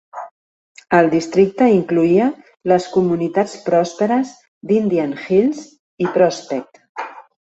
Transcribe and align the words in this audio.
El 0.99 1.09
districte 1.09 1.65
incloïa 1.73 2.29
les 2.71 2.87
comunitats 2.95 3.53
pròsperes 3.67 4.31
d'Indian 4.71 5.13
Hills 5.27 5.61
i 6.07 6.11
Prospect. 6.19 6.83